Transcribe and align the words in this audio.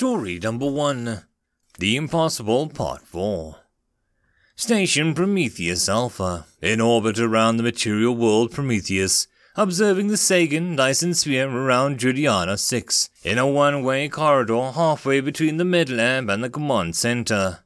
Story 0.00 0.38
number 0.38 0.64
one 0.64 1.24
The 1.78 1.94
Impossible 1.94 2.70
Part 2.70 3.02
4. 3.02 3.56
Station 4.56 5.12
Prometheus 5.12 5.90
Alpha, 5.90 6.46
in 6.62 6.80
orbit 6.80 7.18
around 7.18 7.58
the 7.58 7.62
material 7.62 8.16
world 8.16 8.50
Prometheus, 8.50 9.28
observing 9.56 10.08
the 10.08 10.16
Sagan 10.16 10.74
Dyson 10.74 11.12
sphere 11.12 11.50
around 11.50 11.98
Juliana 11.98 12.56
6, 12.56 13.10
in 13.24 13.36
a 13.36 13.46
one 13.46 13.82
way 13.82 14.08
corridor 14.08 14.70
halfway 14.70 15.20
between 15.20 15.58
the 15.58 15.64
Medlab 15.64 16.32
and 16.32 16.42
the 16.42 16.48
command 16.48 16.96
center. 16.96 17.58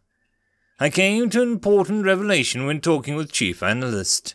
I 0.81 0.91
came 0.91 1.31
to 1.31 1.43
an 1.43 1.53
important 1.53 2.05
revelation 2.05 2.67
when 2.67 2.81
talking 2.81 3.15
with 3.15 3.31
Chief 3.31 3.63
Analyst. 3.63 4.35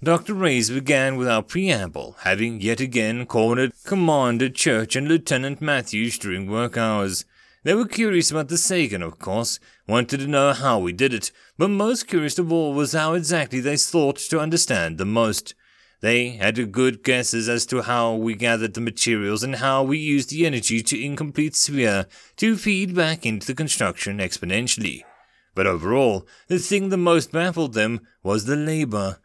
Dr. 0.00 0.34
Reyes 0.34 0.70
began 0.70 1.16
without 1.16 1.48
preamble, 1.48 2.14
having 2.20 2.60
yet 2.60 2.78
again 2.78 3.26
cornered 3.26 3.72
Commander 3.82 4.50
Church 4.50 4.94
and 4.94 5.08
Lieutenant 5.08 5.60
Matthews 5.60 6.16
during 6.16 6.48
work 6.48 6.76
hours. 6.76 7.24
They 7.62 7.74
were 7.74 7.86
curious 7.86 8.30
about 8.30 8.48
the 8.48 8.56
Sagan, 8.56 9.02
of 9.02 9.18
course, 9.18 9.60
wanted 9.86 10.20
to 10.20 10.26
know 10.26 10.54
how 10.54 10.78
we 10.78 10.92
did 10.92 11.12
it, 11.12 11.30
but 11.58 11.68
most 11.68 12.08
curious 12.08 12.38
of 12.38 12.50
all 12.50 12.72
was 12.72 12.92
how 12.92 13.12
exactly 13.12 13.60
they 13.60 13.76
thought 13.76 14.16
to 14.16 14.40
understand 14.40 14.96
the 14.96 15.04
most. 15.04 15.54
They 16.00 16.30
had 16.30 16.72
good 16.72 17.02
guesses 17.02 17.50
as 17.50 17.66
to 17.66 17.82
how 17.82 18.14
we 18.14 18.34
gathered 18.34 18.72
the 18.72 18.80
materials 18.80 19.42
and 19.42 19.56
how 19.56 19.82
we 19.82 19.98
used 19.98 20.30
the 20.30 20.46
energy 20.46 20.82
to 20.82 21.04
incomplete 21.04 21.54
sphere 21.54 22.06
to 22.36 22.56
feed 22.56 22.94
back 22.94 23.26
into 23.26 23.46
the 23.46 23.54
construction 23.54 24.16
exponentially. 24.18 25.02
But 25.54 25.66
overall, 25.66 26.26
the 26.48 26.58
thing 26.58 26.88
that 26.88 26.96
most 26.96 27.30
baffled 27.30 27.74
them 27.74 28.00
was 28.22 28.46
the 28.46 28.56
labor. 28.56 29.18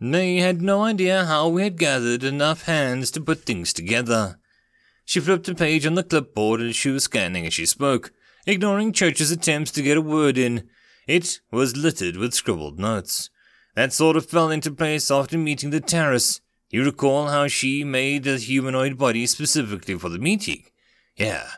They 0.00 0.38
had 0.38 0.60
no 0.60 0.82
idea 0.82 1.26
how 1.26 1.48
we 1.48 1.62
had 1.62 1.78
gathered 1.78 2.24
enough 2.24 2.64
hands 2.64 3.12
to 3.12 3.20
put 3.20 3.44
things 3.44 3.72
together. 3.72 4.40
She 5.06 5.20
flipped 5.20 5.48
a 5.48 5.54
page 5.54 5.86
on 5.86 5.94
the 5.94 6.02
clipboard 6.02 6.60
and 6.60 6.74
she 6.74 6.90
was 6.90 7.04
scanning 7.04 7.46
as 7.46 7.54
she 7.54 7.64
spoke, 7.64 8.12
ignoring 8.44 8.92
Church's 8.92 9.30
attempts 9.30 9.70
to 9.72 9.82
get 9.82 9.96
a 9.96 10.02
word 10.02 10.36
in. 10.36 10.68
It 11.06 11.40
was 11.52 11.76
littered 11.76 12.16
with 12.16 12.34
scribbled 12.34 12.80
notes. 12.80 13.30
That 13.76 13.92
sort 13.92 14.16
of 14.16 14.26
fell 14.26 14.50
into 14.50 14.72
place 14.72 15.08
after 15.08 15.38
meeting 15.38 15.70
the 15.70 15.80
Terrace. 15.80 16.40
You 16.70 16.84
recall 16.84 17.28
how 17.28 17.46
she 17.46 17.84
made 17.84 18.26
a 18.26 18.36
humanoid 18.36 18.98
body 18.98 19.26
specifically 19.26 19.96
for 19.96 20.08
the 20.08 20.18
meeting? 20.18 20.64
Yeah. 21.16 21.50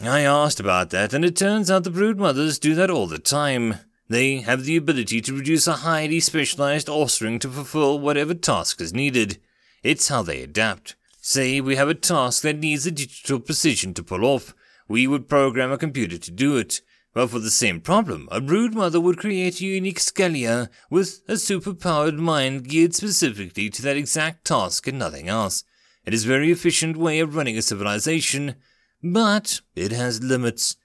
I 0.00 0.20
asked 0.20 0.60
about 0.60 0.90
that, 0.90 1.12
and 1.12 1.24
it 1.24 1.36
turns 1.36 1.70
out 1.70 1.84
the 1.84 1.90
brood 1.90 2.18
mothers 2.18 2.58
do 2.58 2.74
that 2.76 2.90
all 2.90 3.08
the 3.08 3.18
time. 3.18 3.76
They 4.08 4.36
have 4.36 4.64
the 4.64 4.76
ability 4.76 5.20
to 5.22 5.34
produce 5.34 5.66
a 5.66 5.72
highly 5.72 6.20
specialized 6.20 6.88
offspring 6.88 7.40
to 7.40 7.48
fulfill 7.48 7.98
whatever 7.98 8.34
task 8.34 8.80
is 8.80 8.94
needed. 8.94 9.38
It's 9.82 10.08
how 10.08 10.22
they 10.22 10.42
adapt. 10.42 10.94
Say 11.24 11.60
we 11.60 11.76
have 11.76 11.88
a 11.88 11.94
task 11.94 12.42
that 12.42 12.58
needs 12.58 12.84
a 12.84 12.90
digital 12.90 13.38
precision 13.38 13.94
to 13.94 14.02
pull 14.02 14.24
off. 14.24 14.56
We 14.88 15.06
would 15.06 15.28
program 15.28 15.70
a 15.70 15.78
computer 15.78 16.18
to 16.18 16.30
do 16.32 16.56
it. 16.56 16.80
But 17.14 17.28
for 17.28 17.38
the 17.38 17.50
same 17.50 17.80
problem, 17.80 18.28
a 18.32 18.40
brood 18.40 18.74
mother 18.74 19.00
would 19.00 19.18
create 19.18 19.60
a 19.60 19.64
unique 19.64 20.00
Scalia 20.00 20.68
with 20.90 21.20
a 21.28 21.34
superpowered 21.34 22.16
mind 22.16 22.68
geared 22.68 22.96
specifically 22.96 23.70
to 23.70 23.82
that 23.82 23.96
exact 23.96 24.46
task 24.46 24.88
and 24.88 24.98
nothing 24.98 25.28
else. 25.28 25.62
It 26.04 26.12
is 26.12 26.24
a 26.24 26.28
very 26.28 26.50
efficient 26.50 26.96
way 26.96 27.20
of 27.20 27.36
running 27.36 27.56
a 27.56 27.62
civilization, 27.62 28.56
but 29.00 29.60
it 29.76 29.92
has 29.92 30.24
limits. 30.24 30.76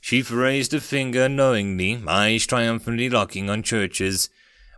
She 0.00 0.22
raised 0.22 0.72
a 0.72 0.80
finger 0.80 1.28
knowingly, 1.28 2.02
eyes 2.08 2.46
triumphantly 2.46 3.10
locking 3.10 3.50
on 3.50 3.62
Church's. 3.62 4.30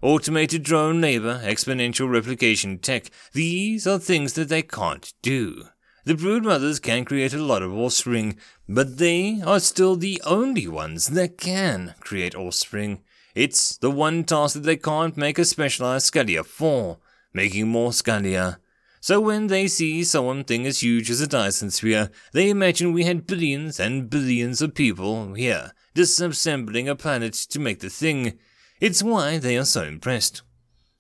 Automated 0.05 0.63
drone 0.63 1.01
labor, 1.01 1.41
exponential 1.43 2.11
replication 2.11 2.77
tech, 2.77 3.07
these 3.33 3.87
are 3.87 3.99
things 3.99 4.35
that 4.35 4.51
they 4.51 4.61
can't 4.61 5.15
do. 5.23 5.65
The 6.05 6.15
brood 6.15 6.45
mothers 6.45 6.79
can 6.79 7.07
create 7.07 7.33
a 7.33 7.43
lot 7.43 7.63
of 7.63 7.73
offspring, 7.73 8.37
but 8.69 8.99
they 8.99 9.41
are 9.41 9.59
still 9.59 9.97
the 9.97 10.21
only 10.27 10.69
ones 10.69 11.07
that 11.07 11.39
can 11.39 11.95
create 12.01 12.35
offspring. 12.35 13.01
It's 13.35 13.79
the 13.79 13.91
one 13.91 14.25
task 14.25 14.53
that 14.53 14.65
they 14.65 14.77
can't 14.77 15.17
make 15.17 15.39
a 15.39 15.45
specialized 15.47 16.13
Scalia 16.13 16.45
for, 16.45 16.99
making 17.33 17.69
more 17.69 17.93
Scalia. 17.93 18.59
So 19.01 19.23
when 19.23 19.47
they 19.47 19.69
see 19.69 20.05
something 20.05 20.67
as 20.67 20.83
huge 20.83 21.09
as 21.09 21.23
a 21.23 21.27
Dyson 21.27 21.71
sphere, 21.71 22.11
they 22.35 22.51
imagine 22.51 22.93
we 22.93 23.05
had 23.05 23.27
billions 23.27 23.81
and 23.81 24.11
billions 24.11 24.61
of 24.61 24.75
people 24.75 25.33
here, 25.33 25.73
disassembling 25.95 26.91
a 26.91 26.95
planet 26.95 27.33
to 27.33 27.59
make 27.59 27.81
the 27.81 27.89
thing. 27.89 28.39
It's 28.85 29.03
why 29.03 29.39
they 29.39 29.57
are 29.57 29.65
so 29.65 29.85
impressed. 29.85 30.43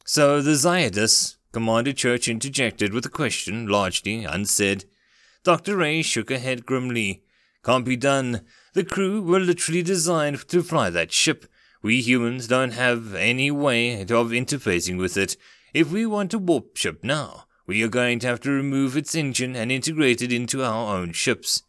So 0.06 0.40
the 0.40 0.52
Ziadus, 0.52 1.36
Commander 1.52 1.92
Church 1.92 2.28
interjected 2.28 2.94
with 2.94 3.04
a 3.04 3.10
question, 3.10 3.66
largely 3.66 4.24
unsaid. 4.24 4.86
Dr. 5.42 5.76
Ray 5.76 6.00
shook 6.00 6.30
her 6.30 6.38
head 6.38 6.64
grimly. 6.64 7.24
Can't 7.62 7.84
be 7.84 7.96
done. 7.96 8.40
The 8.72 8.84
crew 8.84 9.20
were 9.20 9.38
literally 9.38 9.82
designed 9.82 10.48
to 10.48 10.62
fly 10.62 10.88
that 10.88 11.12
ship. 11.12 11.44
We 11.82 12.00
humans 12.00 12.48
don't 12.48 12.72
have 12.72 13.14
any 13.14 13.50
way 13.50 14.00
of 14.00 14.08
interfacing 14.08 14.96
with 14.96 15.18
it. 15.18 15.36
If 15.74 15.92
we 15.92 16.06
want 16.06 16.32
a 16.32 16.38
warp 16.38 16.78
ship 16.78 17.04
now, 17.04 17.44
we 17.66 17.82
are 17.82 17.88
going 17.88 18.18
to 18.20 18.28
have 18.28 18.40
to 18.40 18.50
remove 18.50 18.96
its 18.96 19.14
engine 19.14 19.54
and 19.54 19.70
integrate 19.70 20.22
it 20.22 20.32
into 20.32 20.64
our 20.64 20.96
own 20.96 21.12
ships. 21.12 21.64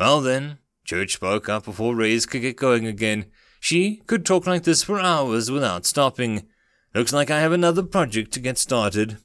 Well 0.00 0.20
then, 0.20 0.58
Church 0.84 1.12
spoke 1.12 1.48
up 1.48 1.64
before 1.66 1.94
Reyes 1.94 2.26
could 2.26 2.42
get 2.42 2.56
going 2.56 2.88
again. 2.88 3.26
She 3.64 4.02
could 4.06 4.26
talk 4.26 4.46
like 4.46 4.64
this 4.64 4.82
for 4.82 5.00
hours 5.00 5.50
without 5.50 5.86
stopping. 5.86 6.42
Looks 6.94 7.14
like 7.14 7.30
I 7.30 7.40
have 7.40 7.52
another 7.52 7.82
project 7.82 8.30
to 8.32 8.40
get 8.40 8.58
started. 8.58 9.16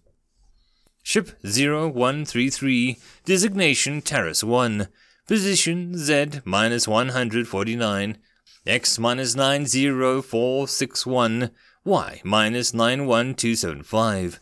Ship 1.04 1.32
0133, 1.44 2.98
designation 3.26 4.02
Terrace 4.02 4.42
1, 4.42 4.88
position 5.28 5.98
Z 5.98 6.40
minus 6.46 6.88
149, 6.88 8.18
X 8.66 8.98
minus 8.98 9.36
90461, 9.36 11.52
Y 11.84 12.22
minus 12.24 12.74
91275. 12.74 14.40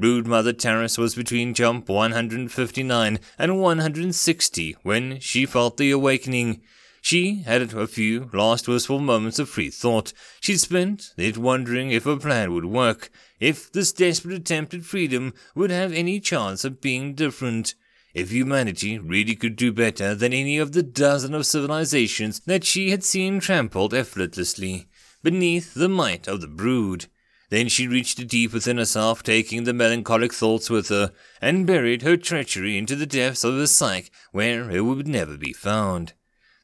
Brood 0.00 0.26
Mother 0.26 0.52
Terrace 0.52 0.98
was 0.98 1.14
between 1.14 1.54
jump 1.54 1.88
159 1.88 3.20
and 3.38 3.60
160 3.60 4.76
when 4.82 5.20
she 5.20 5.46
felt 5.46 5.76
the 5.76 5.92
awakening. 5.92 6.60
She 7.00 7.42
had 7.42 7.62
a 7.62 7.86
few 7.86 8.28
last 8.32 8.68
wistful 8.68 8.98
moments 8.98 9.38
of 9.38 9.48
free 9.48 9.70
thought. 9.70 10.12
She 10.40 10.56
spent 10.56 11.14
it 11.16 11.38
wondering 11.38 11.90
if 11.90 12.04
her 12.04 12.16
plan 12.16 12.52
would 12.52 12.64
work, 12.64 13.10
if 13.40 13.70
this 13.72 13.92
desperate 13.92 14.34
attempt 14.34 14.74
at 14.74 14.82
freedom 14.82 15.32
would 15.54 15.70
have 15.70 15.92
any 15.92 16.20
chance 16.20 16.64
of 16.64 16.80
being 16.80 17.14
different, 17.14 17.74
if 18.14 18.30
humanity 18.30 18.98
really 18.98 19.36
could 19.36 19.56
do 19.56 19.72
better 19.72 20.14
than 20.14 20.32
any 20.32 20.58
of 20.58 20.72
the 20.72 20.82
dozen 20.82 21.34
of 21.34 21.46
civilizations 21.46 22.40
that 22.46 22.64
she 22.64 22.90
had 22.90 23.04
seen 23.04 23.38
trampled 23.38 23.94
effortlessly 23.94 24.88
beneath 25.22 25.74
the 25.74 25.88
might 25.88 26.26
of 26.26 26.40
the 26.40 26.48
brood. 26.48 27.06
Then 27.50 27.68
she 27.68 27.88
reached 27.88 28.26
deep 28.28 28.52
within 28.52 28.76
herself, 28.76 29.22
taking 29.22 29.64
the 29.64 29.72
melancholic 29.72 30.34
thoughts 30.34 30.68
with 30.68 30.88
her, 30.88 31.12
and 31.40 31.66
buried 31.66 32.02
her 32.02 32.16
treachery 32.16 32.76
into 32.76 32.94
the 32.94 33.06
depths 33.06 33.44
of 33.44 33.54
her 33.54 33.66
psyche, 33.66 34.10
where 34.32 34.70
it 34.70 34.82
would 34.82 35.08
never 35.08 35.38
be 35.38 35.52
found. 35.52 36.12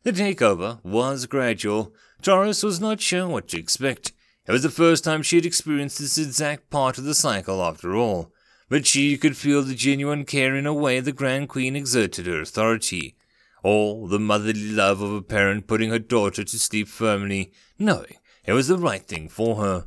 The 0.05 0.13
takeover 0.13 0.85
was 0.85 1.25
gradual. 1.25 1.95
Taurus 2.21 2.63
was 2.63 2.79
not 2.79 3.01
sure 3.01 3.27
what 3.27 3.49
to 3.49 3.59
expect. 3.59 4.13
It 4.47 4.53
was 4.53 4.63
the 4.63 4.69
first 4.69 5.03
time 5.03 5.23
she 5.23 5.37
had 5.37 5.47
experienced 5.47 5.99
this 5.99 6.19
exact 6.19 6.69
part 6.69 6.99
of 6.99 7.05
the 7.05 7.15
cycle, 7.15 7.63
after 7.63 7.97
all. 7.97 8.31
But 8.69 8.87
she 8.87 9.17
could 9.17 9.35
feel 9.35 9.63
the 9.63 9.75
genuine 9.75 10.27
care 10.27 10.55
in 10.55 10.67
a 10.67 10.75
way 10.75 11.01
the 11.01 11.11
Grand 11.11 11.49
Queen 11.49 11.75
exerted 11.75 12.27
her 12.27 12.43
authority. 12.43 13.17
All 13.63 14.07
the 14.07 14.19
motherly 14.21 14.71
love 14.71 15.01
of 15.01 15.11
a 15.11 15.23
parent 15.23 15.67
putting 15.67 15.89
her 15.89 15.99
daughter 15.99 16.45
to 16.45 16.59
sleep 16.59 16.89
firmly, 16.89 17.51
knowing 17.79 18.17
it 18.45 18.53
was 18.53 18.69
the 18.69 18.77
right 18.77 19.07
thing 19.07 19.31
for 19.31 19.57
her. 19.57 19.87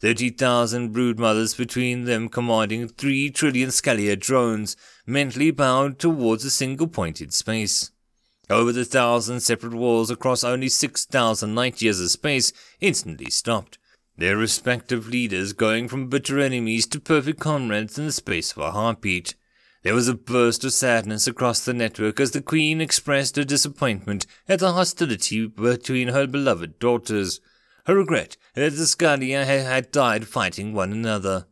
Thirty 0.00 0.30
thousand 0.30 0.92
brood 0.92 1.20
mothers 1.20 1.54
between 1.54 2.06
them 2.06 2.28
commanding 2.28 2.88
three 2.88 3.30
trillion 3.30 3.70
Scalia 3.70 4.18
drones, 4.18 4.76
mentally 5.06 5.52
bound 5.52 6.00
towards 6.00 6.44
a 6.44 6.50
single 6.50 6.88
pointed 6.88 7.32
space. 7.32 7.92
Over 8.50 8.72
the 8.72 8.84
thousand 8.84 9.40
separate 9.40 9.74
walls 9.74 10.10
across 10.10 10.44
only 10.44 10.68
six 10.68 11.06
thousand 11.06 11.54
light 11.54 11.80
years 11.80 12.00
of 12.00 12.10
space 12.10 12.52
instantly 12.80 13.30
stopped, 13.30 13.78
their 14.16 14.36
respective 14.36 15.08
leaders 15.08 15.52
going 15.52 15.88
from 15.88 16.08
bitter 16.08 16.38
enemies 16.38 16.86
to 16.88 17.00
perfect 17.00 17.40
comrades 17.40 17.98
in 17.98 18.06
the 18.06 18.12
space 18.12 18.52
of 18.52 18.58
a 18.58 18.72
heartbeat. 18.72 19.34
There 19.82 19.94
was 19.94 20.08
a 20.08 20.14
burst 20.14 20.64
of 20.64 20.72
sadness 20.72 21.26
across 21.26 21.64
the 21.64 21.74
network 21.74 22.20
as 22.20 22.30
the 22.30 22.42
Queen 22.42 22.80
expressed 22.80 23.36
her 23.36 23.44
disappointment 23.44 24.26
at 24.48 24.60
the 24.60 24.72
hostility 24.72 25.46
between 25.46 26.08
her 26.08 26.26
beloved 26.26 26.78
daughters 26.78 27.40
her 27.86 27.94
regret 27.94 28.36
that 28.54 28.70
the 28.70 28.86
Scalia 28.86 29.44
had 29.44 29.90
died 29.90 30.26
fighting 30.26 30.72
one 30.72 30.92
another. 30.92 31.46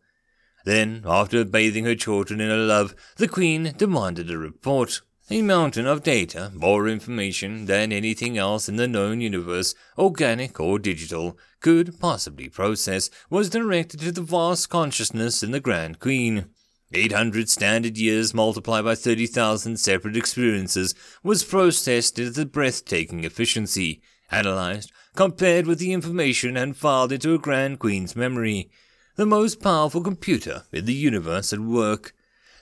Then, 0.65 1.03
after 1.05 1.45
bathing 1.45 1.85
her 1.85 1.95
children 1.95 2.41
in 2.41 2.49
her 2.49 2.57
love, 2.57 2.95
the 3.17 3.29
Queen 3.29 3.75
demanded 3.77 4.31
a 4.31 4.39
report. 4.39 5.03
A 5.31 5.41
mountain 5.41 5.87
of 5.87 6.03
data, 6.03 6.51
more 6.53 6.89
information 6.89 7.67
than 7.67 7.93
anything 7.93 8.37
else 8.37 8.69
in 8.69 8.77
the 8.77 8.89
known 8.89 9.21
universe, 9.21 9.75
organic 9.97 10.59
or 10.59 10.79
digital, 10.81 11.39
could 11.61 11.99
possibly 12.01 12.49
process, 12.49 13.09
was 13.31 13.49
directed 13.49 14.01
to 14.01 14.13
the 14.13 14.21
vast 14.21 14.69
consciousness 14.69 15.43
in 15.43 15.53
the 15.53 15.61
Grand 15.61 16.01
Queen. 16.01 16.47
800 16.93 17.49
standard 17.49 17.97
years 17.97 18.35
multiplied 18.35 18.85
by 18.85 18.97
30,000 18.97 19.79
separate 19.79 20.17
experiences 20.17 20.95
was 21.23 21.45
processed 21.45 22.19
into 22.19 22.45
breathtaking 22.45 23.25
efficiency, 23.25 24.03
analyzed, 24.31 24.91
compared 25.15 25.67
with 25.67 25.79
the 25.79 25.93
information 25.93 26.57
and 26.57 26.77
filed 26.77 27.13
into 27.13 27.33
a 27.33 27.39
Grand 27.39 27.79
Queen's 27.79 28.17
memory, 28.17 28.71
the 29.17 29.25
most 29.25 29.63
powerful 29.63 30.03
computer 30.03 30.65
in 30.73 30.85
the 30.85 30.93
universe 30.93 31.53
at 31.53 31.61
work. 31.61 32.13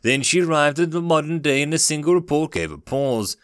Then 0.02 0.22
she 0.22 0.40
arrived 0.40 0.78
at 0.78 0.90
the 0.90 1.02
modern 1.02 1.40
day 1.40 1.62
and 1.62 1.74
a 1.74 1.78
single 1.78 2.14
report 2.14 2.52
gave 2.52 2.72
a 2.72 2.78
pause. 2.78 3.36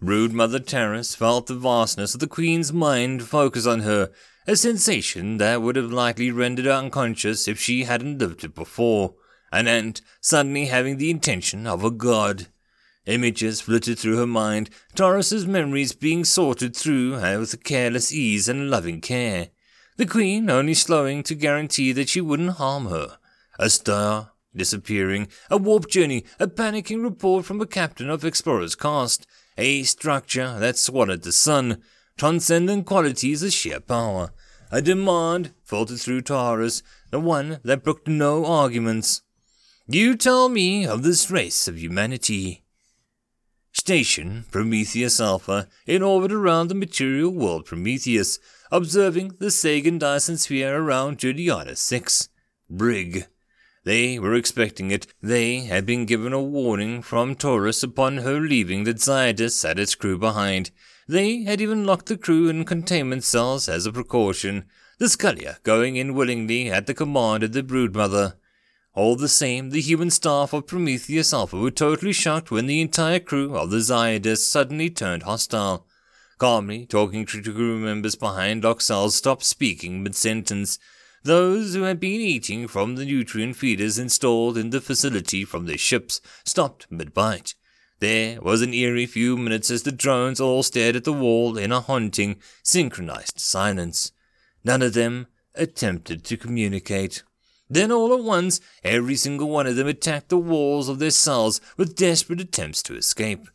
Brood 0.00 0.32
Mother 0.32 0.58
Terrace 0.58 1.14
felt 1.14 1.46
the 1.46 1.54
vastness 1.54 2.14
of 2.14 2.20
the 2.20 2.26
Queen's 2.26 2.72
mind 2.72 3.22
focus 3.22 3.66
on 3.66 3.80
her, 3.80 4.10
a 4.46 4.56
sensation 4.56 5.36
that 5.36 5.62
would 5.62 5.76
have 5.76 5.92
likely 5.92 6.30
rendered 6.30 6.64
her 6.64 6.72
unconscious 6.72 7.46
if 7.46 7.60
she 7.60 7.84
hadn't 7.84 8.18
lived 8.18 8.44
it 8.44 8.54
before 8.54 9.14
an 9.52 9.66
ant 9.66 10.00
suddenly 10.20 10.66
having 10.66 10.96
the 10.96 11.10
intention 11.10 11.66
of 11.66 11.84
a 11.84 11.90
god. 11.90 12.46
Images 13.06 13.60
flitted 13.60 13.98
through 13.98 14.18
her 14.18 14.26
mind, 14.26 14.70
Taurus's 14.94 15.46
memories 15.46 15.92
being 15.92 16.24
sorted 16.24 16.76
through 16.76 17.12
with 17.14 17.64
careless 17.64 18.12
ease 18.12 18.48
and 18.48 18.70
loving 18.70 19.00
care. 19.00 19.48
The 19.96 20.06
queen 20.06 20.48
only 20.48 20.74
slowing 20.74 21.22
to 21.24 21.34
guarantee 21.34 21.92
that 21.92 22.08
she 22.08 22.20
wouldn't 22.20 22.52
harm 22.52 22.86
her. 22.86 23.18
A 23.58 23.68
star 23.68 24.32
disappearing, 24.54 25.28
a 25.50 25.56
warp 25.56 25.88
journey, 25.88 26.24
a 26.38 26.46
panicking 26.46 27.02
report 27.02 27.44
from 27.44 27.60
a 27.60 27.66
captain 27.66 28.10
of 28.10 28.24
Explorer's 28.24 28.74
cast, 28.74 29.26
a 29.56 29.82
structure 29.82 30.58
that 30.58 30.76
swallowed 30.76 31.22
the 31.22 31.32
sun, 31.32 31.82
transcendent 32.16 32.86
qualities 32.86 33.42
of 33.42 33.52
sheer 33.52 33.80
power. 33.80 34.32
A 34.70 34.80
demand 34.80 35.52
filtered 35.64 36.00
through 36.00 36.22
Taurus, 36.22 36.82
the 37.10 37.20
one 37.20 37.58
that 37.64 37.82
brooked 37.82 38.06
no 38.06 38.46
arguments. 38.46 39.22
You 39.86 40.16
tell 40.16 40.48
me 40.48 40.86
of 40.86 41.02
this 41.02 41.30
race 41.30 41.66
of 41.66 41.78
humanity. 41.78 42.62
Station 43.72 44.44
Prometheus 44.50 45.20
Alpha 45.20 45.68
in 45.86 46.02
orbit 46.02 46.32
around 46.32 46.68
the 46.68 46.74
material 46.74 47.30
world 47.30 47.66
Prometheus, 47.66 48.38
observing 48.70 49.36
the 49.38 49.50
Sagan 49.50 49.98
Dyson 49.98 50.36
sphere 50.36 50.76
around 50.76 51.18
Juliana 51.18 51.74
6. 51.74 52.28
Brig. 52.68 53.26
They 53.84 54.18
were 54.18 54.34
expecting 54.34 54.90
it. 54.90 55.06
They 55.22 55.60
had 55.60 55.86
been 55.86 56.04
given 56.04 56.32
a 56.32 56.42
warning 56.42 57.00
from 57.00 57.34
Taurus 57.34 57.82
upon 57.82 58.18
her 58.18 58.38
leaving 58.38 58.84
that 58.84 58.98
Zaitis 58.98 59.62
had 59.62 59.78
its 59.78 59.94
crew 59.94 60.18
behind. 60.18 60.70
They 61.08 61.44
had 61.44 61.60
even 61.60 61.84
locked 61.84 62.06
the 62.06 62.18
crew 62.18 62.48
in 62.48 62.64
containment 62.64 63.24
cells 63.24 63.68
as 63.68 63.86
a 63.86 63.92
precaution, 63.92 64.66
the 64.98 65.06
Scullia 65.06 65.62
going 65.62 65.96
in 65.96 66.14
willingly 66.14 66.70
at 66.70 66.86
the 66.86 66.94
command 66.94 67.42
of 67.42 67.52
the 67.52 67.62
broodmother. 67.62 68.34
All 68.92 69.16
the 69.16 69.28
same, 69.28 69.70
the 69.70 69.80
human 69.80 70.10
staff 70.10 70.52
of 70.52 70.66
Prometheus 70.66 71.32
Alpha 71.32 71.56
were 71.56 71.70
totally 71.70 72.12
shocked 72.12 72.50
when 72.50 72.66
the 72.66 72.82
entire 72.82 73.20
crew 73.20 73.56
of 73.56 73.70
the 73.70 73.78
Zaitis 73.78 74.46
suddenly 74.46 74.90
turned 74.90 75.22
hostile. 75.22 75.86
Calmly, 76.38 76.86
talking 76.86 77.24
to 77.26 77.40
the 77.40 77.52
crew 77.52 77.78
members 77.78 78.14
behind 78.14 78.62
locked 78.62 78.82
cells 78.82 79.14
stopped 79.14 79.44
speaking 79.44 80.02
mid-sentence. 80.02 80.78
Those 81.22 81.74
who 81.74 81.82
had 81.82 82.00
been 82.00 82.20
eating 82.20 82.66
from 82.66 82.94
the 82.94 83.04
nutrient 83.04 83.56
feeders 83.56 83.98
installed 83.98 84.56
in 84.56 84.70
the 84.70 84.80
facility 84.80 85.44
from 85.44 85.66
their 85.66 85.76
ships 85.76 86.20
stopped 86.44 86.86
mid-bite. 86.90 87.54
There 87.98 88.40
was 88.40 88.62
an 88.62 88.72
eerie 88.72 89.04
few 89.04 89.36
minutes 89.36 89.70
as 89.70 89.82
the 89.82 89.92
drones 89.92 90.40
all 90.40 90.62
stared 90.62 90.96
at 90.96 91.04
the 91.04 91.12
wall 91.12 91.58
in 91.58 91.72
a 91.72 91.82
haunting, 91.82 92.36
synchronized 92.62 93.38
silence. 93.38 94.12
None 94.64 94.80
of 94.80 94.94
them 94.94 95.26
attempted 95.54 96.24
to 96.24 96.38
communicate. 96.38 97.22
Then 97.68 97.92
all 97.92 98.14
at 98.14 98.24
once, 98.24 98.60
every 98.82 99.16
single 99.16 99.50
one 99.50 99.66
of 99.66 99.76
them 99.76 99.86
attacked 99.86 100.30
the 100.30 100.38
walls 100.38 100.88
of 100.88 100.98
their 100.98 101.10
cells 101.10 101.60
with 101.76 101.96
desperate 101.96 102.40
attempts 102.40 102.82
to 102.84 102.96
escape. 102.96 103.46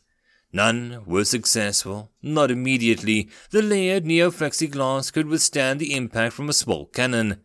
None 0.52 1.02
were 1.04 1.24
successful, 1.24 2.12
not 2.22 2.52
immediately. 2.52 3.28
The 3.50 3.60
layered 3.60 4.04
neoflexiglass 4.04 5.12
could 5.12 5.26
withstand 5.26 5.80
the 5.80 5.94
impact 5.94 6.34
from 6.34 6.48
a 6.48 6.54
small 6.54 6.86
cannon. 6.86 7.42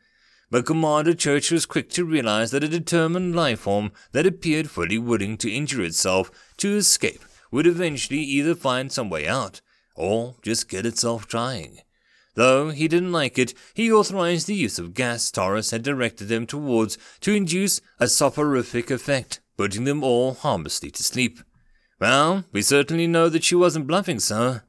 But 0.51 0.65
Commander 0.65 1.13
Church 1.13 1.49
was 1.49 1.65
quick 1.65 1.89
to 1.91 2.03
realize 2.03 2.51
that 2.51 2.63
a 2.63 2.67
determined 2.67 3.33
life 3.33 3.61
form 3.61 3.93
that 4.11 4.25
appeared 4.27 4.69
fully 4.69 4.97
willing 4.97 5.37
to 5.37 5.51
injure 5.51 5.81
itself 5.81 6.29
to 6.57 6.75
escape 6.75 7.23
would 7.51 7.65
eventually 7.65 8.19
either 8.19 8.53
find 8.53 8.91
some 8.91 9.09
way 9.09 9.27
out, 9.27 9.61
or 9.95 10.35
just 10.41 10.67
get 10.67 10.85
itself 10.85 11.25
trying. 11.25 11.79
Though 12.35 12.69
he 12.69 12.89
didn't 12.89 13.13
like 13.13 13.39
it, 13.39 13.53
he 13.73 13.91
authorized 13.91 14.47
the 14.47 14.55
use 14.55 14.77
of 14.77 14.93
gas 14.93 15.31
Taurus 15.31 15.71
had 15.71 15.83
directed 15.83 16.25
them 16.25 16.45
towards 16.45 16.97
to 17.21 17.33
induce 17.33 17.79
a 17.99 18.07
soporific 18.07 18.91
effect, 18.91 19.39
putting 19.57 19.85
them 19.85 20.03
all 20.03 20.33
harmlessly 20.33 20.91
to 20.91 21.03
sleep. 21.03 21.39
Well, 21.99 22.43
we 22.51 22.61
certainly 22.61 23.07
know 23.07 23.29
that 23.29 23.43
she 23.45 23.55
wasn't 23.55 23.87
bluffing, 23.87 24.19
sir. 24.19 24.63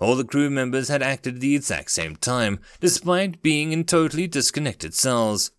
All 0.00 0.14
the 0.14 0.24
crew 0.24 0.48
members 0.50 0.88
had 0.88 1.02
acted 1.02 1.36
at 1.36 1.40
the 1.40 1.56
exact 1.56 1.90
same 1.90 2.16
time, 2.16 2.60
despite 2.80 3.42
being 3.42 3.72
in 3.72 3.84
totally 3.84 4.26
disconnected 4.26 4.94
cells. 4.94 5.50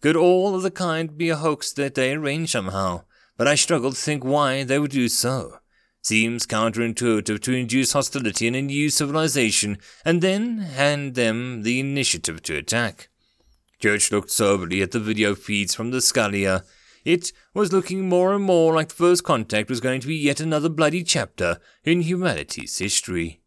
Could 0.00 0.16
all 0.16 0.54
of 0.54 0.62
the 0.62 0.70
kind 0.70 1.16
be 1.16 1.28
a 1.28 1.36
hoax 1.36 1.72
that 1.72 1.94
they 1.94 2.12
arranged 2.12 2.52
somehow? 2.52 3.04
But 3.36 3.48
I 3.48 3.54
struggled 3.54 3.96
to 3.96 4.00
think 4.00 4.24
why 4.24 4.64
they 4.64 4.78
would 4.78 4.92
do 4.92 5.08
so 5.08 5.58
seems 6.04 6.46
counterintuitive 6.46 7.40
to 7.40 7.52
induce 7.52 7.92
hostility 7.92 8.46
in 8.46 8.54
a 8.54 8.62
new 8.62 8.90
civilization 8.90 9.78
and 10.04 10.20
then 10.20 10.58
hand 10.58 11.14
them 11.14 11.62
the 11.62 11.80
initiative 11.80 12.42
to 12.42 12.56
attack. 12.56 13.08
Church 13.80 14.12
looked 14.12 14.30
soberly 14.30 14.82
at 14.82 14.92
the 14.92 15.00
video 15.00 15.34
feeds 15.34 15.74
from 15.74 15.90
the 15.90 15.98
Scullia. 15.98 16.64
It 17.04 17.32
was 17.54 17.72
looking 17.72 18.08
more 18.08 18.34
and 18.34 18.44
more 18.44 18.74
like 18.74 18.88
the 18.88 18.94
first 18.94 19.24
contact 19.24 19.70
was 19.70 19.80
going 19.80 20.00
to 20.02 20.06
be 20.06 20.14
yet 20.14 20.40
another 20.40 20.68
bloody 20.68 21.02
chapter 21.02 21.58
in 21.84 22.02
humanity's 22.02 22.78
history. 22.78 23.40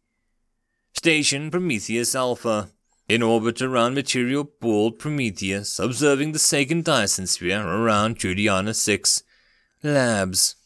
Station 0.98 1.48
Prometheus 1.48 2.16
Alpha. 2.16 2.70
In 3.08 3.22
orbit 3.22 3.62
around 3.62 3.94
material 3.94 4.50
world 4.60 4.98
Prometheus, 4.98 5.78
observing 5.78 6.32
the 6.32 6.40
Sagan 6.40 6.82
Dyson 6.82 7.28
sphere 7.28 7.64
around 7.64 8.18
Juliana 8.18 8.74
6. 8.74 9.22
Labs. 9.84 10.56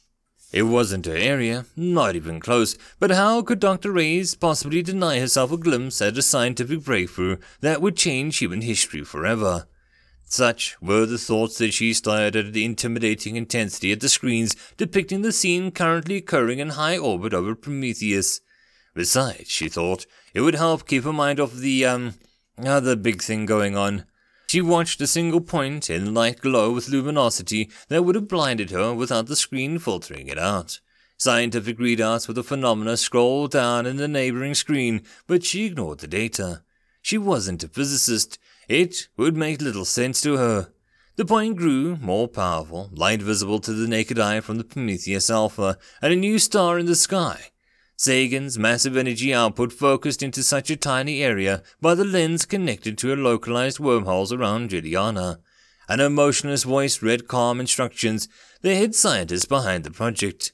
It 0.51 0.63
wasn't 0.63 1.05
her 1.05 1.15
area, 1.15 1.67
not 1.77 2.17
even 2.17 2.41
close, 2.41 2.79
but 2.99 3.11
how 3.11 3.43
could 3.43 3.61
Dr. 3.61 3.93
Reyes 3.93 4.35
possibly 4.35 4.81
deny 4.81 5.21
herself 5.21 5.53
a 5.53 5.59
glimpse 5.59 6.01
at 6.01 6.17
a 6.17 6.23
scientific 6.23 6.83
breakthrough 6.83 7.37
that 7.61 7.83
would 7.83 7.99
change 7.99 8.39
human 8.39 8.63
history 8.63 9.05
forever? 9.05 9.67
Such 10.25 10.81
were 10.81 11.05
the 11.05 11.19
thoughts 11.19 11.59
that 11.59 11.75
she 11.75 11.93
stared 11.93 12.37
at 12.37 12.55
the 12.55 12.65
intimidating 12.65 13.37
intensity 13.37 13.93
at 13.93 14.01
the 14.01 14.09
screens 14.09 14.57
depicting 14.79 15.21
the 15.21 15.31
scene 15.31 15.71
currently 15.73 16.17
occurring 16.17 16.59
in 16.59 16.71
high 16.71 16.97
orbit 16.97 17.35
over 17.35 17.55
Prometheus. 17.55 18.41
Besides, 18.95 19.51
she 19.51 19.69
thought, 19.69 20.07
it 20.35 20.41
would 20.41 20.55
help 20.55 20.87
keep 20.87 21.05
her 21.05 21.13
mind 21.13 21.41
off 21.41 21.53
the, 21.53 21.85
um, 21.85 22.15
other 22.59 22.97
big 22.97 23.23
thing 23.23 23.47
going 23.47 23.77
on. 23.77 24.05
She 24.49 24.61
watched 24.61 25.01
a 25.01 25.07
single 25.07 25.41
point 25.41 25.89
in 25.89 26.13
light 26.13 26.41
glow 26.41 26.73
with 26.73 26.89
luminosity 26.89 27.71
that 27.89 28.03
would 28.03 28.15
have 28.15 28.29
blinded 28.29 28.71
her 28.71 28.93
without 28.93 29.27
the 29.27 29.37
screen 29.37 29.79
filtering 29.79 30.29
it 30.29 30.39
out. 30.39 30.81
Scientific 31.17 31.79
readouts 31.79 32.27
for 32.27 32.33
the 32.33 32.45
phenomena 32.45 32.97
scrolled 32.97 33.53
down 33.53 33.87
in 33.87 33.97
the 33.97 34.09
neighboring 34.09 34.55
screen, 34.55 35.03
but 35.27 35.45
she 35.45 35.67
ignored 35.67 36.01
the 36.01 36.07
data. 36.07 36.63
She 37.01 37.17
wasn't 37.17 37.65
a 37.65 37.69
physicist. 37.69 38.39
It 38.69 39.09
would 39.17 39.37
make 39.37 39.63
little 39.63 39.85
sense 39.85 40.21
to 40.23 40.37
her. 40.37 40.73
The 41.17 41.25
point 41.25 41.57
grew 41.57 41.97
more 41.97 42.27
powerful, 42.27 42.91
light 42.93 43.23
visible 43.23 43.61
to 43.61 43.73
the 43.73 43.87
naked 43.87 44.19
eye 44.19 44.41
from 44.41 44.59
the 44.59 44.65
Prometheus 44.65 45.31
Alpha, 45.31 45.79
and 46.03 46.13
a 46.13 46.17
new 46.17 46.39
star 46.39 46.79
in 46.79 46.87
the 46.87 46.97
sky. 46.97 47.52
Sagan's 48.03 48.59
massive 48.59 48.97
energy 48.97 49.33
output 49.33 49.73
focused 49.73 50.25
into 50.25 50.43
such 50.43 50.71
a 50.71 50.77
tiny 50.77 51.23
area 51.23 51.63
by 51.81 51.95
the 51.95 52.05
lens 52.05 52.45
connected 52.45 52.99
to 52.99 53.11
her 53.11 53.17
localized 53.17 53.79
wormholes 53.79 54.33
around 54.33 54.71
Juliana. 54.71 55.39
An 55.89 56.01
emotionless 56.01 56.65
voice 56.65 57.01
read 57.01 57.29
calm 57.29 57.61
instructions, 57.61 58.29
the 58.61 58.75
head 58.75 58.97
scientist 58.97 59.49
behind 59.49 59.85
the 59.85 59.93
project. 59.93 60.53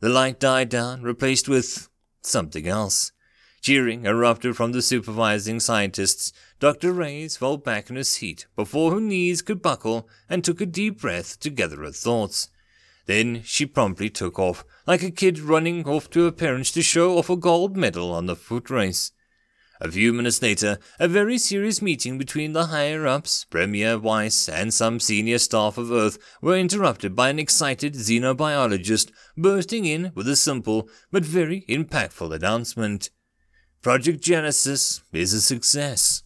The 0.00 0.08
light 0.08 0.40
died 0.40 0.70
down, 0.70 1.02
replaced 1.02 1.50
with 1.50 1.90
something 2.22 2.66
else. 2.66 3.12
Cheering 3.60 4.06
erupted 4.06 4.56
from 4.56 4.72
the 4.72 4.80
supervising 4.80 5.60
scientists. 5.60 6.32
Dr. 6.60 6.94
Reyes 6.94 7.36
fell 7.36 7.58
back 7.58 7.90
in 7.90 7.96
her 7.96 8.04
seat 8.04 8.46
before 8.56 8.92
her 8.92 9.00
knees 9.02 9.42
could 9.42 9.60
buckle 9.60 10.08
and 10.30 10.42
took 10.42 10.62
a 10.62 10.66
deep 10.66 11.02
breath 11.02 11.38
to 11.40 11.50
gather 11.50 11.82
her 11.82 11.92
thoughts. 11.92 12.48
Then 13.06 13.42
she 13.44 13.66
promptly 13.66 14.10
took 14.10 14.38
off, 14.38 14.64
like 14.86 15.02
a 15.02 15.10
kid 15.10 15.38
running 15.38 15.86
off 15.86 16.10
to 16.10 16.24
her 16.24 16.32
parents 16.32 16.72
to 16.72 16.82
show 16.82 17.18
off 17.18 17.30
a 17.30 17.36
gold 17.36 17.76
medal 17.76 18.12
on 18.12 18.26
the 18.26 18.36
foot 18.36 18.68
race. 18.68 19.12
A 19.80 19.90
few 19.90 20.12
minutes 20.12 20.40
later, 20.40 20.78
a 20.98 21.06
very 21.06 21.38
serious 21.38 21.82
meeting 21.82 22.16
between 22.18 22.52
the 22.52 22.66
higher 22.66 23.06
ups, 23.06 23.44
Premier 23.44 23.98
Weiss, 23.98 24.48
and 24.48 24.72
some 24.72 24.98
senior 24.98 25.38
staff 25.38 25.76
of 25.76 25.92
Earth 25.92 26.18
were 26.40 26.56
interrupted 26.56 27.14
by 27.14 27.28
an 27.28 27.38
excited 27.38 27.94
xenobiologist 27.94 29.10
bursting 29.36 29.84
in 29.84 30.12
with 30.14 30.28
a 30.28 30.36
simple 30.36 30.88
but 31.12 31.24
very 31.24 31.64
impactful 31.68 32.34
announcement. 32.34 33.10
Project 33.82 34.22
Genesis 34.22 35.02
is 35.12 35.34
a 35.34 35.42
success. 35.42 36.22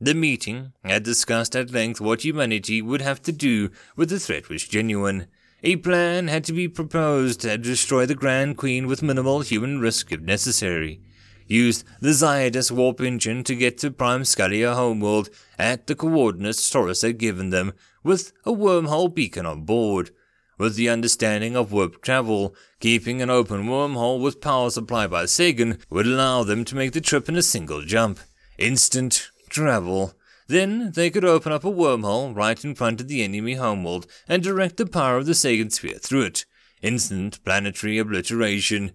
The 0.00 0.14
meeting 0.14 0.72
had 0.84 1.02
discussed 1.02 1.54
at 1.54 1.70
length 1.70 2.00
what 2.00 2.24
humanity 2.24 2.80
would 2.80 3.02
have 3.02 3.20
to 3.22 3.32
do 3.32 3.70
with 3.94 4.08
the 4.08 4.18
threat 4.18 4.48
was 4.48 4.66
genuine 4.66 5.26
A 5.64 5.74
plan 5.74 6.28
had 6.28 6.44
to 6.44 6.52
be 6.52 6.68
proposed 6.68 7.40
to 7.40 7.58
destroy 7.58 8.06
the 8.06 8.14
Grand 8.14 8.56
Queen 8.56 8.86
with 8.86 9.02
minimal 9.02 9.40
human 9.40 9.80
risk 9.80 10.12
if 10.12 10.20
necessary. 10.20 11.00
Use 11.48 11.82
the 12.00 12.10
Zydus 12.10 12.70
warp 12.70 13.00
engine 13.00 13.42
to 13.42 13.56
get 13.56 13.76
to 13.78 13.90
Prime 13.90 14.22
Scalia 14.22 14.74
homeworld 14.74 15.30
at 15.58 15.88
the 15.88 15.96
coordinates 15.96 16.70
Taurus 16.70 17.02
had 17.02 17.18
given 17.18 17.50
them, 17.50 17.72
with 18.04 18.32
a 18.44 18.52
wormhole 18.52 19.12
beacon 19.12 19.46
on 19.46 19.62
board. 19.62 20.10
With 20.58 20.76
the 20.76 20.88
understanding 20.88 21.56
of 21.56 21.72
warp 21.72 22.02
travel, 22.02 22.54
keeping 22.78 23.20
an 23.20 23.30
open 23.30 23.66
wormhole 23.66 24.20
with 24.22 24.40
power 24.40 24.70
supplied 24.70 25.10
by 25.10 25.24
Sagan 25.24 25.78
would 25.90 26.06
allow 26.06 26.44
them 26.44 26.64
to 26.66 26.76
make 26.76 26.92
the 26.92 27.00
trip 27.00 27.28
in 27.28 27.36
a 27.36 27.42
single 27.42 27.82
jump. 27.84 28.20
Instant 28.58 29.30
travel. 29.48 30.14
Then 30.48 30.92
they 30.92 31.10
could 31.10 31.24
open 31.24 31.52
up 31.52 31.64
a 31.64 31.70
wormhole 31.70 32.34
right 32.34 32.64
in 32.64 32.74
front 32.74 33.00
of 33.00 33.08
the 33.08 33.22
enemy 33.22 33.54
homeworld 33.54 34.06
and 34.26 34.42
direct 34.42 34.78
the 34.78 34.86
power 34.86 35.18
of 35.18 35.26
the 35.26 35.34
Sagan 35.34 35.70
sphere 35.70 35.98
through 35.98 36.22
it. 36.22 36.46
Instant 36.80 37.44
planetary 37.44 37.98
obliteration. 37.98 38.92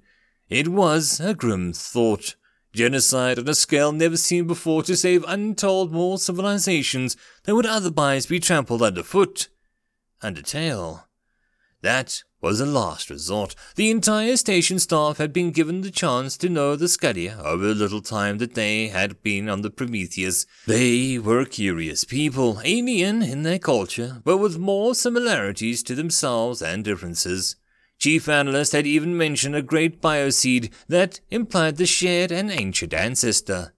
It 0.50 0.68
was 0.68 1.20
a 1.20 1.34
grim 1.36 1.72
thought. 1.72 2.36
Genocide 2.74 3.38
on 3.38 3.48
a 3.48 3.54
scale 3.54 3.92
never 3.92 4.18
seen 4.18 4.48
before 4.48 4.82
to 4.84 4.96
save 4.96 5.24
untold 5.28 5.92
more 5.92 6.18
civilizations 6.18 7.16
that 7.44 7.54
would 7.54 7.68
otherwise 7.68 8.26
be 8.26 8.40
trampled 8.40 8.82
underfoot. 8.82 9.48
Undertale. 10.24 11.04
That 11.82 12.24
was 12.44 12.60
a 12.60 12.66
last 12.66 13.10
resort. 13.10 13.56
The 13.76 13.90
entire 13.90 14.36
station 14.36 14.78
staff 14.78 15.18
had 15.18 15.32
been 15.32 15.52
given 15.52 15.80
the 15.80 15.90
chance 15.90 16.36
to 16.38 16.50
know 16.50 16.76
the 16.76 16.88
Scalia 16.88 17.42
over 17.42 17.68
the 17.68 17.74
little 17.74 18.02
time 18.02 18.38
that 18.40 18.54
they 18.54 18.90
had 18.90 19.24
been 19.24 19.48
on 19.48 19.62
the 19.62 19.70
Prometheus. 19.72 20.46
They 20.68 21.18
were 21.18 21.46
curious 21.46 22.04
people, 22.04 22.60
alien 22.66 23.24
in 23.24 23.44
their 23.44 23.60
culture, 23.60 24.22
but 24.26 24.38
with 24.38 24.60
more 24.60 24.94
similarities 24.94 25.82
to 25.84 25.96
themselves 25.96 26.60
than 26.60 26.84
differences. 26.84 27.56
Chief 27.98 28.28
Analyst 28.28 28.74
had 28.74 28.86
even 28.86 29.18
mentioned 29.18 29.56
a 29.56 29.62
great 29.62 30.02
bioseed 30.02 30.70
that 30.90 31.22
implied 31.32 31.78
the 31.78 31.86
shared 31.86 32.34
and 32.34 32.52
ancient 32.52 32.94
ancestor. 32.94 33.74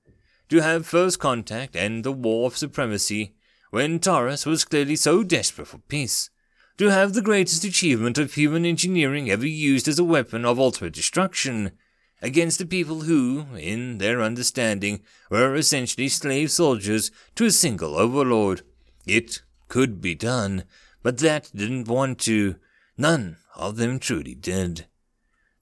To 0.49 0.61
have 0.61 0.87
first 0.87 1.19
contact 1.19 1.75
and 1.75 2.03
the 2.03 2.11
war 2.11 2.47
of 2.47 2.57
supremacy, 2.57 3.35
when 3.69 3.99
Taurus 3.99 4.47
was 4.47 4.65
clearly 4.65 4.95
so 4.95 5.21
desperate 5.21 5.67
for 5.67 5.77
peace. 5.77 6.31
To 6.77 6.89
have 6.89 7.13
the 7.13 7.21
greatest 7.21 7.63
achievement 7.63 8.17
of 8.17 8.33
human 8.33 8.65
engineering 8.65 9.29
ever 9.29 9.47
used 9.47 9.87
as 9.87 9.97
a 9.97 10.03
weapon 10.03 10.43
of 10.43 10.59
ultimate 10.59 10.91
destruction, 10.91 11.71
against 12.21 12.59
a 12.59 12.65
people 12.65 13.01
who, 13.01 13.45
in 13.57 13.97
their 13.99 14.21
understanding, 14.21 14.99
were 15.29 15.55
essentially 15.55 16.09
slave 16.09 16.51
soldiers 16.51 17.11
to 17.35 17.45
a 17.45 17.51
single 17.51 17.95
overlord. 17.95 18.61
It 19.07 19.41
could 19.69 20.01
be 20.01 20.15
done, 20.15 20.65
but 21.01 21.19
that 21.19 21.49
didn't 21.55 21.87
want 21.87 22.19
to. 22.21 22.57
None 22.97 23.37
of 23.55 23.77
them 23.77 23.97
truly 23.97 24.35
did. 24.35 24.85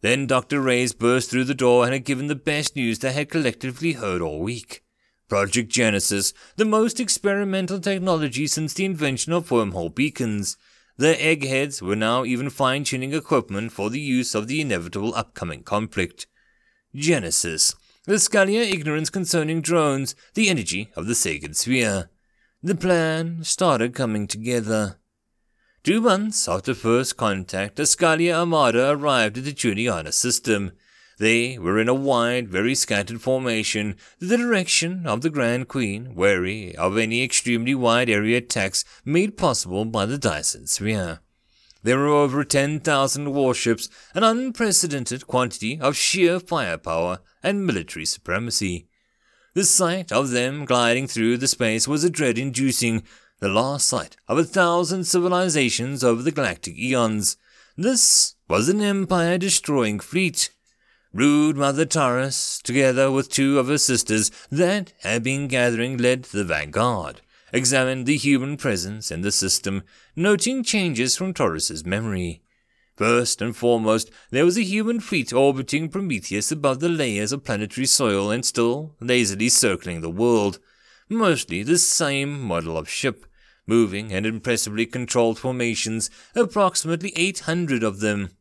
Then 0.01 0.25
Dr. 0.25 0.61
Reyes 0.61 0.93
burst 0.93 1.29
through 1.29 1.43
the 1.43 1.53
door 1.53 1.83
and 1.83 1.93
had 1.93 2.05
given 2.05 2.25
the 2.25 2.35
best 2.35 2.75
news 2.75 2.99
they 2.99 3.13
had 3.13 3.29
collectively 3.29 3.91
heard 3.91 4.21
all 4.21 4.39
week. 4.39 4.83
Project 5.29 5.69
Genesis, 5.69 6.33
the 6.55 6.65
most 6.65 6.99
experimental 6.99 7.79
technology 7.79 8.47
since 8.47 8.73
the 8.73 8.85
invention 8.85 9.31
of 9.31 9.49
wormhole 9.49 9.93
beacons. 9.93 10.57
The 10.97 11.19
eggheads 11.23 11.81
were 11.81 11.95
now 11.95 12.23
even 12.23 12.49
fine 12.49 12.83
tuning 12.83 13.13
equipment 13.13 13.71
for 13.71 13.89
the 13.89 13.99
use 13.99 14.35
of 14.35 14.47
the 14.47 14.61
inevitable 14.61 15.15
upcoming 15.15 15.63
conflict. 15.63 16.27
Genesis, 16.93 17.75
the 18.05 18.15
Scalia 18.15 18.71
ignorance 18.71 19.09
concerning 19.09 19.61
drones, 19.61 20.13
the 20.35 20.49
energy 20.49 20.91
of 20.95 21.07
the 21.07 21.15
Sagan 21.15 21.55
sphere. 21.55 22.09
The 22.61 22.75
plan 22.75 23.43
started 23.43 23.95
coming 23.95 24.27
together. 24.27 24.99
Two 25.83 25.99
months 25.99 26.47
after 26.47 26.73
first 26.73 27.17
contact, 27.17 27.75
the 27.75 27.83
Scalia 27.83 28.35
Armada 28.35 28.91
arrived 28.91 29.37
at 29.37 29.45
the 29.45 29.51
Juliana 29.51 30.11
system. 30.11 30.73
They 31.19 31.57
were 31.59 31.79
in 31.79 31.87
a 31.87 31.93
wide, 31.93 32.49
very 32.49 32.73
scattered 32.75 33.21
formation, 33.21 33.97
the 34.19 34.37
direction 34.37 35.05
of 35.05 35.21
the 35.21 35.29
Grand 35.29 35.67
Queen, 35.67 36.15
wary 36.15 36.75
of 36.75 36.97
any 36.97 37.23
extremely 37.23 37.75
wide 37.75 38.09
area 38.09 38.39
attacks 38.39 38.83
made 39.05 39.37
possible 39.37 39.85
by 39.85 40.05
the 40.05 40.17
Dyson 40.17 40.67
sphere. 40.67 41.19
There 41.83 41.97
were 41.97 42.07
over 42.07 42.43
10,000 42.43 43.33
warships, 43.33 43.89
an 44.15 44.23
unprecedented 44.23 45.27
quantity 45.27 45.79
of 45.79 45.97
sheer 45.97 46.39
firepower 46.39 47.19
and 47.43 47.65
military 47.65 48.05
supremacy. 48.05 48.87
The 49.53 49.65
sight 49.65 50.11
of 50.11 50.31
them 50.31 50.65
gliding 50.65 51.07
through 51.07 51.37
the 51.37 51.47
space 51.47 51.87
was 51.87 52.03
a 52.03 52.09
dread 52.09 52.37
inducing, 52.37 53.03
the 53.39 53.49
last 53.49 53.87
sight 53.87 54.15
of 54.27 54.37
a 54.37 54.45
thousand 54.45 55.03
civilizations 55.03 56.03
over 56.03 56.23
the 56.23 56.31
galactic 56.31 56.77
eons. 56.79 57.35
This 57.75 58.35
was 58.47 58.69
an 58.69 58.81
empire 58.81 59.37
destroying 59.37 59.99
fleet. 59.99 60.49
Brood 61.15 61.55
Mother 61.57 61.85
Taurus, 61.85 62.59
together 62.63 63.11
with 63.11 63.29
two 63.29 63.59
of 63.59 63.67
her 63.67 63.77
sisters 63.77 64.31
that 64.49 64.93
had 65.01 65.21
been 65.21 65.47
gathering, 65.47 65.95
led 65.95 66.23
the 66.23 66.43
vanguard, 66.43 67.21
examined 67.51 68.07
the 68.07 68.17
human 68.17 68.57
presence 68.57 69.11
in 69.11 69.21
the 69.21 69.31
system, 69.31 69.83
noting 70.15 70.63
changes 70.63 71.15
from 71.15 71.31
Taurus's 71.31 71.85
memory. 71.85 72.41
First 72.95 73.43
and 73.43 73.55
foremost, 73.55 74.09
there 74.31 74.43
was 74.43 74.57
a 74.57 74.63
human 74.63 74.99
fleet 74.99 75.31
orbiting 75.31 75.87
Prometheus 75.87 76.51
above 76.51 76.79
the 76.79 76.89
layers 76.89 77.31
of 77.31 77.43
planetary 77.43 77.85
soil 77.85 78.31
and 78.31 78.43
still 78.43 78.95
lazily 78.99 79.49
circling 79.49 80.01
the 80.01 80.09
world. 80.09 80.57
Mostly 81.09 81.61
the 81.61 81.77
same 81.77 82.41
model 82.41 82.75
of 82.75 82.89
ship, 82.89 83.27
moving 83.67 84.09
in 84.09 84.25
impressively 84.25 84.87
controlled 84.87 85.37
formations, 85.37 86.09
approximately 86.33 87.13
800 87.15 87.83
of 87.83 87.99
them. 87.99 88.31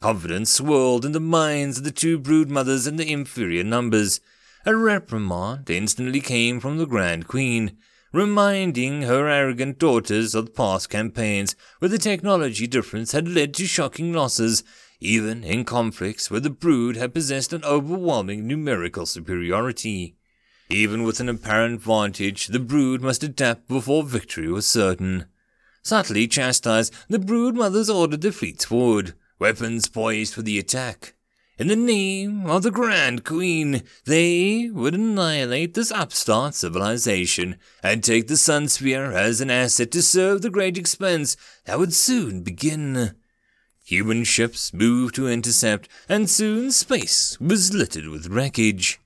Confidence 0.00 0.50
swirled 0.50 1.04
in 1.04 1.12
the 1.12 1.20
minds 1.20 1.76
of 1.76 1.84
the 1.84 1.90
two 1.90 2.16
brood 2.16 2.48
mothers 2.50 2.86
and 2.86 2.98
the 2.98 3.12
inferior 3.12 3.62
numbers. 3.62 4.20
A 4.64 4.74
reprimand 4.74 5.68
instantly 5.68 6.22
came 6.22 6.58
from 6.58 6.78
the 6.78 6.86
Grand 6.86 7.28
Queen, 7.28 7.76
reminding 8.10 9.02
her 9.02 9.28
arrogant 9.28 9.78
daughters 9.78 10.34
of 10.34 10.54
past 10.54 10.88
campaigns 10.88 11.54
where 11.80 11.90
the 11.90 11.98
technology 11.98 12.66
difference 12.66 13.12
had 13.12 13.28
led 13.28 13.52
to 13.54 13.66
shocking 13.66 14.10
losses, 14.14 14.64
even 15.00 15.44
in 15.44 15.66
conflicts 15.66 16.30
where 16.30 16.40
the 16.40 16.48
brood 16.48 16.96
had 16.96 17.12
possessed 17.12 17.52
an 17.52 17.62
overwhelming 17.62 18.46
numerical 18.46 19.04
superiority. 19.04 20.16
Even 20.70 21.02
with 21.02 21.20
an 21.20 21.28
apparent 21.28 21.82
vantage, 21.82 22.46
the 22.46 22.58
brood 22.58 23.02
must 23.02 23.22
adapt 23.22 23.68
before 23.68 24.02
victory 24.02 24.50
was 24.50 24.66
certain. 24.66 25.26
Subtly 25.82 26.26
chastised, 26.26 26.94
the 27.08 27.18
brood 27.18 27.54
mothers 27.54 27.90
ordered 27.90 28.22
the 28.22 28.32
fleets 28.32 28.64
forward, 28.64 29.12
weapons 29.40 29.88
poised 29.88 30.34
for 30.34 30.42
the 30.42 30.58
attack. 30.58 31.14
In 31.58 31.68
the 31.68 31.76
name 31.76 32.48
of 32.48 32.62
the 32.62 32.70
Grand 32.70 33.24
Queen, 33.24 33.82
they 34.06 34.70
would 34.72 34.94
annihilate 34.94 35.74
this 35.74 35.90
upstart 35.92 36.54
civilization 36.54 37.56
and 37.82 38.02
take 38.02 38.28
the 38.28 38.36
Sun 38.36 38.68
Sphere 38.68 39.12
as 39.12 39.40
an 39.40 39.50
asset 39.50 39.90
to 39.90 40.02
serve 40.02 40.40
the 40.40 40.48
great 40.48 40.78
expense 40.78 41.36
that 41.66 41.78
would 41.78 41.92
soon 41.92 42.42
begin. 42.42 43.14
Human 43.84 44.24
ships 44.24 44.72
moved 44.72 45.16
to 45.16 45.28
intercept, 45.28 45.88
and 46.08 46.30
soon 46.30 46.70
space 46.70 47.38
was 47.40 47.74
littered 47.74 48.08
with 48.08 48.28
wreckage. 48.28 49.00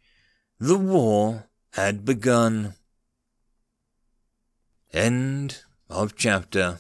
The 0.61 0.79
war 0.79 1.49
had 1.73 2.05
begun. 2.05 2.75
End 4.93 5.65
of 5.89 6.15
chapter. 6.15 6.79